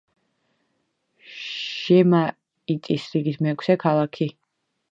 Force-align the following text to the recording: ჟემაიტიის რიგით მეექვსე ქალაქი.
ჟემაიტიის 1.41 3.07
რიგით 3.17 3.41
მეექვსე 3.49 3.77
ქალაქი. 3.87 4.31